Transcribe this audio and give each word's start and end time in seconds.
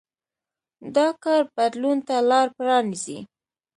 دا 0.95 1.07
کار 1.23 1.41
بدلون 1.55 1.97
ته 2.07 2.15
لار 2.29 2.47
پرانېزي. 2.57 3.17